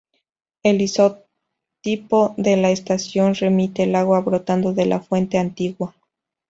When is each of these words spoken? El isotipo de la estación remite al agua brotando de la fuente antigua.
El 0.63 0.81
isotipo 0.81 2.33
de 2.35 2.57
la 2.57 2.71
estación 2.71 3.35
remite 3.35 3.83
al 3.83 3.93
agua 3.93 4.19
brotando 4.21 4.73
de 4.73 4.87
la 4.87 4.99
fuente 4.99 5.37
antigua. 5.37 5.93